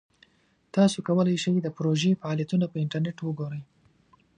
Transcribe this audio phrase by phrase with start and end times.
[0.75, 3.61] تاسو کولی شئ د پروژې فعالیتونه په انټرنیټ وګورئ.